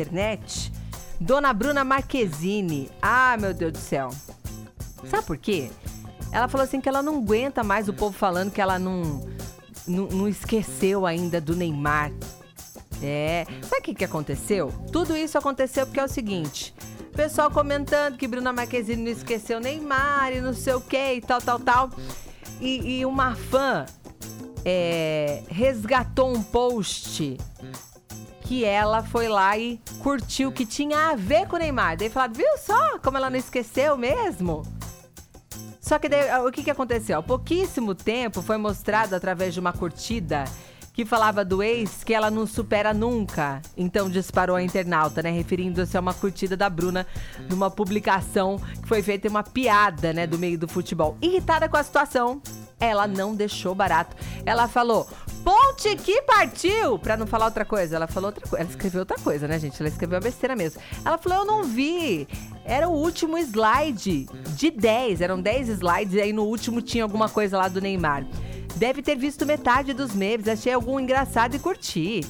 [0.00, 0.72] internet,
[1.20, 2.90] Dona Bruna Marquezine.
[3.02, 4.10] Ah, meu Deus do céu.
[5.10, 5.70] Sabe por quê?
[6.30, 9.26] Ela falou assim que ela não aguenta mais o povo falando que ela não,
[9.86, 12.12] não, não esqueceu ainda do Neymar.
[13.02, 13.44] É.
[13.62, 14.72] Sabe o que, que aconteceu?
[14.92, 16.74] Tudo isso aconteceu porque é o seguinte.
[17.12, 21.40] Pessoal comentando que Bruna Marquezine não esqueceu Neymar e não sei o que e tal,
[21.40, 21.90] tal, tal.
[22.60, 23.86] E, e uma fã
[24.64, 27.36] é, resgatou um post
[28.48, 31.98] que ela foi lá e curtiu que tinha a ver com o Neymar.
[31.98, 34.62] Daí falaram, viu só como ela não esqueceu mesmo?
[35.78, 37.18] Só que daí, o que, que aconteceu?
[37.18, 40.44] Há pouquíssimo tempo foi mostrado através de uma curtida
[40.94, 43.60] que falava do ex que ela não supera nunca.
[43.76, 45.30] Então disparou a internauta, né?
[45.30, 47.06] Referindo-se a uma curtida da Bruna
[47.50, 50.26] numa publicação que foi feita uma piada, né?
[50.26, 51.18] Do meio do futebol.
[51.20, 52.40] Irritada com a situação,
[52.80, 54.16] ela não deixou barato.
[54.46, 55.06] Ela falou:
[55.78, 56.98] Ponte que partiu!
[56.98, 57.94] Pra não falar outra coisa.
[57.94, 58.64] Ela falou outra coisa.
[58.64, 59.80] Ela escreveu outra coisa, né, gente?
[59.80, 60.80] Ela escreveu a besteira mesmo.
[61.04, 62.26] Ela falou: Eu não vi.
[62.64, 65.20] Era o último slide de 10.
[65.20, 68.26] Eram 10 slides e aí no último tinha alguma coisa lá do Neymar.
[68.74, 72.22] Deve ter visto metade dos memes, achei algum engraçado e curti.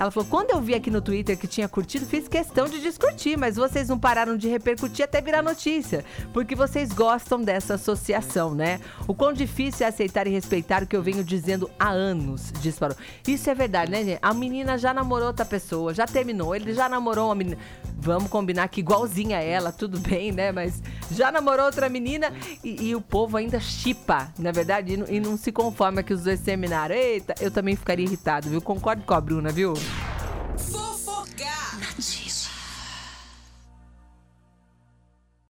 [0.00, 3.36] Ela falou: quando eu vi aqui no Twitter que tinha curtido, fiz questão de discutir,
[3.36, 8.80] mas vocês não pararam de repercutir até virar notícia, porque vocês gostam dessa associação, né?
[9.06, 12.96] O quão difícil é aceitar e respeitar o que eu venho dizendo há anos, disparou.
[13.28, 14.18] Isso é verdade, né, gente?
[14.22, 17.58] A menina já namorou outra pessoa, já terminou, ele já namorou uma menina.
[18.00, 20.50] Vamos combinar que igualzinha a ela, tudo bem, né?
[20.52, 22.32] Mas já namorou outra menina
[22.64, 26.22] e, e o povo ainda chipa, na verdade, e, e não se conforma que os
[26.24, 26.94] dois terminaram.
[26.94, 28.62] Eita, eu também ficaria irritado, viu?
[28.62, 29.74] Concordo com a Bruna, viu?
[30.56, 31.78] Fofocar!
[31.78, 32.29] Nativa.